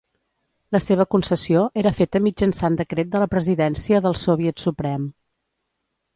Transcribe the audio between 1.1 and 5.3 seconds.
concessió era feta mitjançant decret de la Presidència del Soviet Suprem.